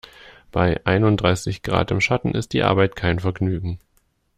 [0.51, 3.77] Bei einunddreißig Grad im Schatten ist die Arbeit kein Vergnügen.